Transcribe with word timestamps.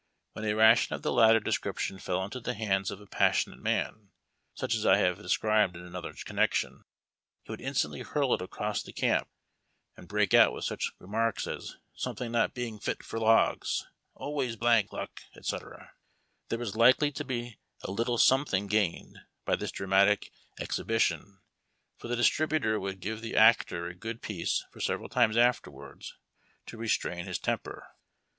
When 0.33 0.45
a 0.45 0.55
ration 0.55 0.95
of 0.95 1.03
the 1.03 1.13
latter 1.13 1.39
description 1.39 1.99
fell 1.99 2.23
into 2.23 2.39
the 2.39 2.55
liands 2.55 2.89
of 2.89 2.99
a 2.99 3.05
passionate 3.05 3.59
man, 3.59 4.09
such 4.55 4.73
as 4.73 4.83
I 4.83 4.97
have 4.97 5.19
described 5.19 5.75
in 5.75 5.85
another 5.85 6.15
connection, 6.25 6.81
he 7.43 7.51
would 7.51 7.59
instantl}' 7.59 8.03
hurl 8.07 8.33
it 8.33 8.41
across 8.41 8.81
the 8.81 8.93
camp, 8.93 9.27
and 9.95 10.07
break 10.07 10.33
out 10.33 10.53
with 10.53 10.65
such 10.65 10.91
remarks 10.97 11.45
as 11.45 11.75
"something 11.93 12.31
not 12.31 12.55
being 12.55 12.79
fit 12.79 13.03
for 13.03 13.19
hogs," 13.19 13.85
"alwaj^s 14.17 14.45
his 14.47 14.55
blank 14.55 14.91
luck," 14.91 15.21
etc. 15.35 15.91
There 16.49 16.57
was 16.57 16.75
likely 16.75 17.11
to 17.11 17.23
be 17.23 17.59
a 17.83 17.91
little 17.91 18.17
something 18.17 18.65
gained 18.65 19.19
by 19.45 19.55
this 19.55 19.69
dramatic 19.69 20.31
exhibition, 20.59 21.41
for 21.99 22.07
the 22.07 22.15
distributor 22.15 22.79
would 22.79 23.01
give 23.01 23.21
the 23.21 23.35
actor 23.37 23.85
a 23.85 23.93
good 23.93 24.23
piece 24.23 24.65
for 24.71 24.79
several 24.79 25.09
times 25.09 25.37
afterwards, 25.37 26.15
to 26.65 26.77
restrain 26.77 27.25
his 27.25 27.37
temper. 27.37 27.95